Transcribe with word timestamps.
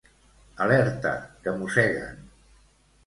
Alerta 0.65 1.11
que 1.43 1.55
mosseguen! 1.59 2.19